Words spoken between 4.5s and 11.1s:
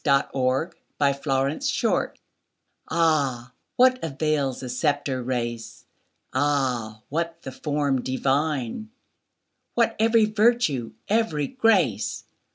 the sceptred race! Ah, what the form divine! What every virtue,